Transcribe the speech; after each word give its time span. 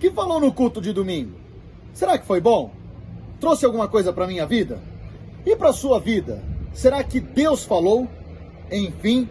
que 0.00 0.10
falou 0.10 0.40
no 0.40 0.50
culto 0.50 0.80
de 0.80 0.94
domingo? 0.94 1.36
Será 1.92 2.16
que 2.16 2.26
foi 2.26 2.40
bom? 2.40 2.72
Trouxe 3.38 3.66
alguma 3.66 3.86
coisa 3.86 4.12
para 4.14 4.26
minha 4.26 4.46
vida? 4.46 4.80
E 5.44 5.54
para 5.54 5.74
sua 5.74 6.00
vida? 6.00 6.42
Será 6.72 7.04
que 7.04 7.20
Deus 7.20 7.64
falou? 7.64 8.08
Enfim, 8.72 9.28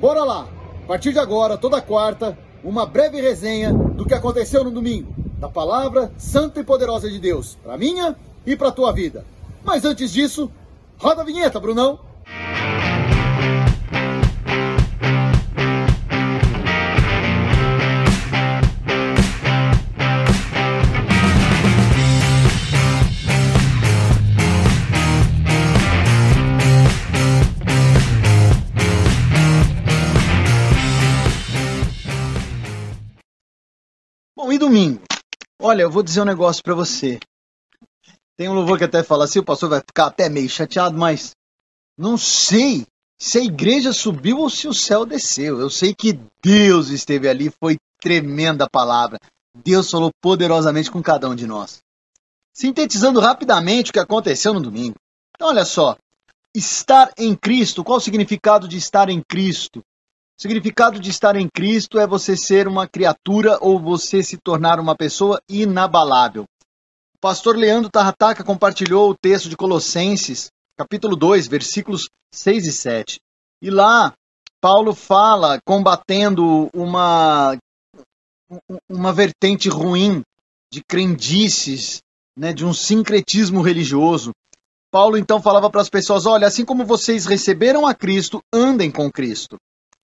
bora 0.00 0.24
lá. 0.24 0.48
A 0.84 0.86
partir 0.86 1.12
de 1.12 1.18
agora, 1.18 1.58
toda 1.58 1.82
quarta, 1.82 2.36
uma 2.64 2.86
breve 2.86 3.20
resenha 3.20 3.74
do 3.74 4.06
que 4.06 4.14
aconteceu 4.14 4.64
no 4.64 4.70
domingo, 4.70 5.14
da 5.38 5.50
palavra 5.50 6.10
santa 6.16 6.60
e 6.60 6.64
poderosa 6.64 7.10
de 7.10 7.18
Deus, 7.18 7.58
para 7.62 7.76
minha 7.76 8.16
e 8.46 8.56
para 8.56 8.72
tua 8.72 8.92
vida. 8.92 9.26
Mas 9.62 9.84
antes 9.84 10.10
disso, 10.10 10.50
roda 10.96 11.20
a 11.20 11.24
vinheta, 11.24 11.60
Brunão. 11.60 12.00
E 34.52 34.58
domingo? 34.58 35.02
Olha, 35.60 35.82
eu 35.82 35.90
vou 35.90 36.02
dizer 36.02 36.22
um 36.22 36.24
negócio 36.24 36.62
para 36.62 36.74
você. 36.74 37.18
Tem 38.36 38.48
um 38.48 38.54
louvor 38.54 38.78
que 38.78 38.84
até 38.84 39.02
fala 39.02 39.24
assim, 39.24 39.38
o 39.38 39.44
pastor 39.44 39.68
vai 39.68 39.80
ficar 39.80 40.06
até 40.06 40.28
meio 40.28 40.48
chateado, 40.48 40.96
mas 40.96 41.32
não 41.98 42.16
sei 42.16 42.86
se 43.18 43.38
a 43.38 43.44
igreja 43.44 43.92
subiu 43.92 44.38
ou 44.38 44.48
se 44.48 44.66
o 44.66 44.72
céu 44.72 45.04
desceu. 45.04 45.60
Eu 45.60 45.68
sei 45.68 45.94
que 45.94 46.18
Deus 46.42 46.88
esteve 46.88 47.28
ali, 47.28 47.52
foi 47.60 47.76
tremenda 48.00 48.68
palavra. 48.68 49.18
Deus 49.54 49.90
falou 49.90 50.10
poderosamente 50.22 50.90
com 50.90 51.02
cada 51.02 51.28
um 51.28 51.34
de 51.34 51.46
nós. 51.46 51.82
Sintetizando 52.54 53.20
rapidamente 53.20 53.90
o 53.90 53.92
que 53.92 53.98
aconteceu 53.98 54.54
no 54.54 54.60
domingo. 54.60 54.96
Então, 55.36 55.48
olha 55.48 55.66
só. 55.66 55.96
Estar 56.54 57.12
em 57.18 57.36
Cristo, 57.36 57.84
qual 57.84 57.98
o 57.98 58.00
significado 58.00 58.66
de 58.66 58.76
estar 58.76 59.08
em 59.10 59.22
Cristo? 59.22 59.82
O 60.40 60.42
significado 60.42 60.98
de 60.98 61.10
estar 61.10 61.36
em 61.36 61.46
Cristo 61.46 61.98
é 61.98 62.06
você 62.06 62.34
ser 62.34 62.66
uma 62.66 62.88
criatura 62.88 63.58
ou 63.60 63.78
você 63.78 64.22
se 64.22 64.38
tornar 64.38 64.80
uma 64.80 64.96
pessoa 64.96 65.38
inabalável. 65.46 66.44
O 67.14 67.18
pastor 67.20 67.58
Leandro 67.58 67.90
Tarrataca 67.90 68.42
compartilhou 68.42 69.10
o 69.10 69.14
texto 69.14 69.50
de 69.50 69.56
Colossenses, 69.56 70.48
capítulo 70.78 71.14
2, 71.14 71.46
versículos 71.46 72.08
6 72.32 72.66
e 72.68 72.72
7. 72.72 73.20
E 73.60 73.68
lá, 73.68 74.14
Paulo 74.62 74.94
fala 74.94 75.60
combatendo 75.62 76.70
uma, 76.72 77.58
uma 78.88 79.12
vertente 79.12 79.68
ruim 79.68 80.22
de 80.72 80.80
crendices, 80.88 82.00
né, 82.34 82.54
de 82.54 82.64
um 82.64 82.72
sincretismo 82.72 83.60
religioso. 83.60 84.30
Paulo 84.90 85.18
então 85.18 85.42
falava 85.42 85.68
para 85.68 85.82
as 85.82 85.90
pessoas: 85.90 86.24
olha, 86.24 86.46
assim 86.46 86.64
como 86.64 86.86
vocês 86.86 87.26
receberam 87.26 87.86
a 87.86 87.92
Cristo, 87.94 88.40
andem 88.50 88.90
com 88.90 89.12
Cristo. 89.12 89.58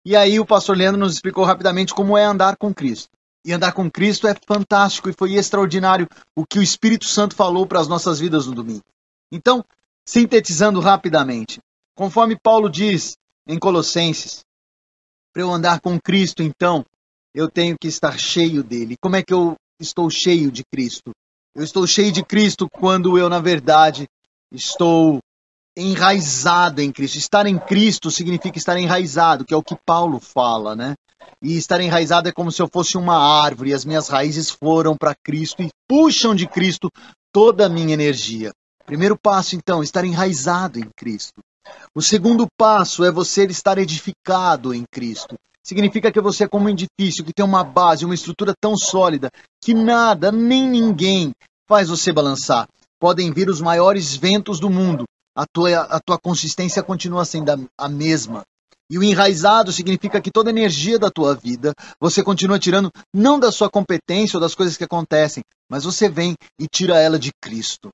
E 0.05 0.15
aí 0.15 0.39
o 0.39 0.45
pastor 0.45 0.77
Leandro 0.77 0.99
nos 0.99 1.13
explicou 1.13 1.43
rapidamente 1.43 1.93
como 1.93 2.15
é 2.15 2.23
andar 2.23 2.55
com 2.57 2.71
Cristo. 2.71 3.09
E 3.43 3.51
andar 3.51 3.73
com 3.73 3.89
Cristo 3.89 4.27
é 4.27 4.35
fantástico 4.47 5.09
e 5.09 5.13
foi 5.13 5.33
extraordinário 5.33 6.07
o 6.35 6.45
que 6.45 6.59
o 6.59 6.63
Espírito 6.63 7.05
Santo 7.05 7.35
falou 7.35 7.65
para 7.65 7.79
as 7.79 7.87
nossas 7.87 8.19
vidas 8.19 8.45
no 8.45 8.53
domingo. 8.53 8.83
Então, 9.31 9.65
sintetizando 10.07 10.79
rapidamente, 10.79 11.59
conforme 11.95 12.37
Paulo 12.39 12.69
diz 12.69 13.15
em 13.47 13.57
Colossenses, 13.57 14.41
para 15.33 15.41
eu 15.41 15.51
andar 15.51 15.79
com 15.81 15.99
Cristo, 15.99 16.43
então, 16.43 16.85
eu 17.33 17.49
tenho 17.49 17.75
que 17.79 17.87
estar 17.87 18.17
cheio 18.17 18.63
dele. 18.63 18.95
Como 19.01 19.15
é 19.15 19.23
que 19.23 19.33
eu 19.33 19.55
estou 19.79 20.09
cheio 20.09 20.51
de 20.51 20.63
Cristo? 20.71 21.11
Eu 21.55 21.63
estou 21.63 21.85
cheio 21.85 22.11
de 22.11 22.23
Cristo 22.23 22.69
quando 22.69 23.17
eu, 23.17 23.27
na 23.27 23.39
verdade, 23.39 24.07
estou 24.51 25.19
enraizado 25.77 26.81
em 26.81 26.91
Cristo. 26.91 27.17
Estar 27.17 27.45
em 27.45 27.57
Cristo 27.57 28.09
significa 28.09 28.57
estar 28.57 28.77
enraizado, 28.77 29.45
que 29.45 29.53
é 29.53 29.57
o 29.57 29.63
que 29.63 29.75
Paulo 29.85 30.19
fala, 30.19 30.75
né? 30.75 30.93
E 31.41 31.57
estar 31.57 31.81
enraizado 31.81 32.29
é 32.29 32.31
como 32.31 32.51
se 32.51 32.61
eu 32.61 32.69
fosse 32.71 32.97
uma 32.97 33.17
árvore, 33.17 33.71
e 33.71 33.73
as 33.73 33.85
minhas 33.85 34.07
raízes 34.07 34.49
foram 34.49 34.95
para 34.95 35.15
Cristo 35.15 35.61
e 35.61 35.69
puxam 35.87 36.33
de 36.33 36.47
Cristo 36.47 36.89
toda 37.31 37.65
a 37.65 37.69
minha 37.69 37.93
energia. 37.93 38.51
Primeiro 38.85 39.17
passo, 39.17 39.55
então, 39.55 39.83
estar 39.83 40.05
enraizado 40.05 40.79
em 40.79 40.89
Cristo. 40.95 41.41
O 41.93 42.01
segundo 42.01 42.45
passo 42.57 43.03
é 43.03 43.11
você 43.11 43.45
estar 43.45 43.77
edificado 43.77 44.73
em 44.73 44.83
Cristo. 44.91 45.35
Significa 45.63 46.11
que 46.11 46.21
você 46.21 46.43
é 46.43 46.47
como 46.47 46.65
um 46.65 46.69
edifício 46.69 47.25
que 47.25 47.33
tem 47.33 47.43
uma 47.43 47.63
base, 47.63 48.05
uma 48.05 48.13
estrutura 48.13 48.53
tão 48.61 48.77
sólida 48.77 49.31
que 49.63 49.73
nada, 49.73 50.31
nem 50.31 50.69
ninguém 50.69 51.33
faz 51.67 51.89
você 51.89 52.13
balançar. 52.13 52.67
Podem 52.99 53.31
vir 53.33 53.49
os 53.49 53.59
maiores 53.59 54.15
ventos 54.15 54.59
do 54.59 54.69
mundo, 54.69 55.05
a 55.35 55.45
tua, 55.45 55.81
a 55.81 55.99
tua 55.99 56.17
consistência 56.17 56.81
continua 56.81 57.25
sendo 57.25 57.51
a, 57.51 57.85
a 57.85 57.89
mesma. 57.89 58.43
E 58.89 58.99
o 58.99 59.03
enraizado 59.03 59.71
significa 59.71 60.21
que 60.21 60.31
toda 60.31 60.49
a 60.49 60.53
energia 60.53 60.99
da 60.99 61.09
tua 61.09 61.35
vida 61.35 61.73
você 61.99 62.23
continua 62.23 62.59
tirando 62.59 62.91
não 63.13 63.39
da 63.39 63.51
sua 63.51 63.69
competência 63.69 64.37
ou 64.37 64.41
das 64.41 64.53
coisas 64.53 64.77
que 64.77 64.83
acontecem, 64.83 65.43
mas 65.69 65.83
você 65.83 66.07
vem 66.07 66.35
e 66.59 66.67
tira 66.67 66.99
ela 66.99 67.17
de 67.17 67.31
Cristo. 67.41 67.89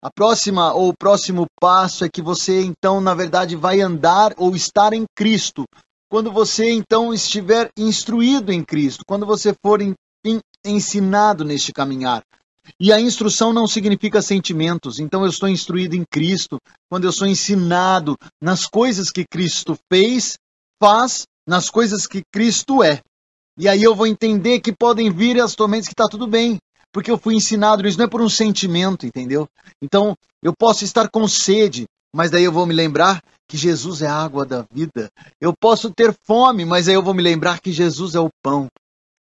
A 0.00 0.10
próxima 0.12 0.72
ou 0.72 0.90
o 0.90 0.96
próximo 0.96 1.44
passo 1.60 2.04
é 2.04 2.08
que 2.08 2.22
você 2.22 2.62
então, 2.62 3.00
na 3.00 3.14
verdade, 3.14 3.56
vai 3.56 3.80
andar 3.80 4.32
ou 4.36 4.54
estar 4.54 4.92
em 4.92 5.04
Cristo. 5.16 5.64
Quando 6.08 6.30
você 6.30 6.70
então 6.70 7.12
estiver 7.12 7.68
instruído 7.76 8.52
em 8.52 8.64
Cristo, 8.64 9.02
quando 9.06 9.26
você 9.26 9.52
for 9.60 9.82
enfim, 9.82 10.38
ensinado 10.64 11.44
neste 11.44 11.72
caminhar, 11.72 12.22
e 12.80 12.92
a 12.92 13.00
instrução 13.00 13.52
não 13.52 13.66
significa 13.66 14.22
sentimentos. 14.22 14.98
Então 14.98 15.22
eu 15.22 15.30
estou 15.30 15.48
instruído 15.48 15.94
em 15.94 16.04
Cristo 16.04 16.58
quando 16.88 17.04
eu 17.04 17.12
sou 17.12 17.26
ensinado 17.26 18.16
nas 18.40 18.66
coisas 18.66 19.10
que 19.10 19.24
Cristo 19.24 19.78
fez, 19.92 20.38
faz, 20.80 21.26
nas 21.46 21.70
coisas 21.70 22.06
que 22.06 22.22
Cristo 22.32 22.82
é. 22.82 23.00
E 23.58 23.68
aí 23.68 23.82
eu 23.82 23.94
vou 23.94 24.06
entender 24.06 24.60
que 24.60 24.72
podem 24.72 25.10
vir 25.10 25.40
as 25.40 25.54
tormentas 25.54 25.88
que 25.88 25.94
está 25.94 26.06
tudo 26.08 26.26
bem, 26.26 26.58
porque 26.92 27.10
eu 27.10 27.18
fui 27.18 27.34
ensinado 27.34 27.86
isso 27.86 27.98
não 27.98 28.04
é 28.04 28.08
por 28.08 28.22
um 28.22 28.28
sentimento, 28.28 29.06
entendeu? 29.06 29.48
Então 29.82 30.16
eu 30.42 30.52
posso 30.56 30.84
estar 30.84 31.08
com 31.10 31.26
sede, 31.26 31.86
mas 32.14 32.30
daí 32.30 32.44
eu 32.44 32.52
vou 32.52 32.66
me 32.66 32.74
lembrar 32.74 33.20
que 33.48 33.56
Jesus 33.56 34.02
é 34.02 34.06
a 34.06 34.14
água 34.14 34.44
da 34.44 34.64
vida. 34.70 35.10
Eu 35.40 35.52
posso 35.58 35.90
ter 35.90 36.14
fome, 36.24 36.64
mas 36.64 36.88
aí 36.88 36.94
eu 36.94 37.02
vou 37.02 37.14
me 37.14 37.22
lembrar 37.22 37.60
que 37.60 37.72
Jesus 37.72 38.14
é 38.14 38.20
o 38.20 38.30
pão. 38.42 38.68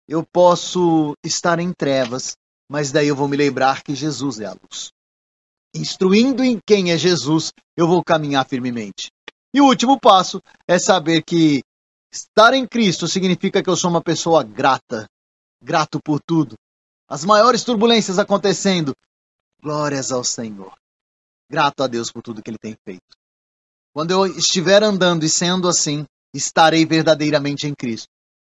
Eu 0.09 0.25
posso 0.33 1.15
estar 1.25 1.59
em 1.59 1.73
trevas, 1.73 2.35
mas 2.69 2.91
daí 2.91 3.09
eu 3.09 3.16
vou 3.16 3.28
me 3.28 3.37
lembrar 3.37 3.82
que 3.82 3.94
Jesus 3.94 4.41
é 4.41 4.47
a 4.47 4.53
luz. 4.53 4.91
Instruindo 5.75 6.43
em 6.43 6.59
quem 6.66 6.91
é 6.91 6.99
Jesus, 6.99 7.53
eu 7.77 7.87
vou 7.87 8.03
caminhar 8.03 8.47
firmemente. 8.47 9.10
E 9.54 9.60
o 9.60 9.66
último 9.66 9.99
passo 9.99 10.43
é 10.66 10.78
saber 10.78 11.22
que 11.22 11.62
estar 12.12 12.55
em 12.55 12.66
Cristo 12.66 13.06
significa 13.06 13.62
que 13.62 13.71
eu 13.71 13.76
sou 13.76 13.91
uma 13.91 14.03
pessoa 14.03 14.43
grata, 14.43 15.09
grato 15.62 16.00
por 16.03 16.21
tudo. 16.21 16.55
As 17.09 17.25
maiores 17.25 17.62
turbulências 17.62 18.19
acontecendo, 18.19 18.94
glórias 19.62 20.10
ao 20.10 20.25
Senhor. 20.25 20.75
Grato 21.49 21.82
a 21.82 21.87
Deus 21.87 22.10
por 22.10 22.22
tudo 22.22 22.43
que 22.43 22.50
Ele 22.50 22.59
tem 22.59 22.76
feito. 22.84 23.16
Quando 23.94 24.10
eu 24.10 24.26
estiver 24.26 24.82
andando 24.82 25.25
e 25.25 25.28
sendo 25.28 25.69
assim, 25.69 26.05
estarei 26.34 26.84
verdadeiramente 26.84 27.66
em 27.66 27.75
Cristo. 27.75 28.09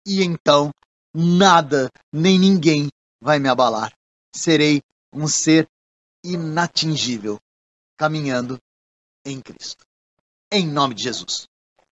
E 0.06 0.22
então, 0.22 0.70
nada 1.14 1.90
nem 2.12 2.38
ninguém 2.38 2.88
vai 3.20 3.38
me 3.38 3.48
abalar 3.48 3.92
serei 4.34 4.82
um 5.12 5.28
ser 5.28 5.68
inatingível 6.24 7.38
caminhando 7.96 8.58
em 9.24 9.40
Cristo. 9.40 9.84
Em 10.50 10.66
nome 10.66 10.94
de 10.94 11.02
Jesus. 11.02 11.46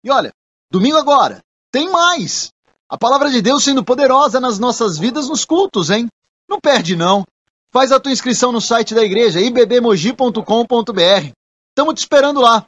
E 0.02 0.10
olha, 0.10 0.32
domingo 0.70 0.96
agora, 0.96 1.42
tem 1.70 1.90
mais. 1.90 2.52
A 2.88 2.96
palavra 2.96 3.30
de 3.30 3.42
Deus 3.42 3.64
sendo 3.64 3.84
poderosa 3.84 4.38
nas 4.38 4.58
nossas 4.58 4.98
vidas 4.98 5.28
nos 5.28 5.44
cultos, 5.44 5.90
hein? 5.90 6.08
Não 6.48 6.60
perde 6.60 6.94
não. 6.94 7.24
Faz 7.72 7.90
a 7.90 7.98
tua 7.98 8.12
inscrição 8.12 8.52
no 8.52 8.60
site 8.60 8.94
da 8.94 9.02
igreja 9.02 9.40
ibbmogi.com.br. 9.40 11.32
Estamos 11.70 11.94
te 11.94 11.98
esperando 11.98 12.40
lá. 12.40 12.66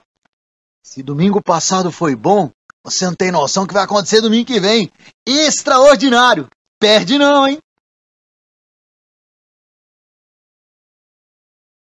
Se 0.83 1.03
domingo 1.03 1.41
passado 1.43 1.93
foi 1.93 2.17
bom, 2.17 2.51
você 2.85 3.07
não 3.07 3.15
tem 3.15 3.31
noção 3.31 3.67
que 3.67 3.75
vai 3.75 3.85
acontecer 3.85 4.21
domingo 4.21 4.47
que 4.47 4.59
vem. 4.59 4.91
Extraordinário. 5.27 6.49
Perde 6.81 7.19
não, 7.19 7.47
hein? 7.47 7.59